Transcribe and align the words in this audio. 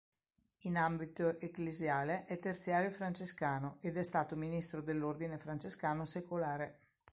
In 0.61 0.77
ambito 0.77 1.39
ecclesiale, 1.39 2.25
è 2.25 2.35
terziario 2.39 2.89
francescano, 2.89 3.77
ed 3.81 3.97
è 3.97 4.01
stato 4.03 4.35
Ministro 4.35 4.81
dell'Ordine 4.81 5.37
Francescano 5.37 6.05
Secolare. 6.07 6.79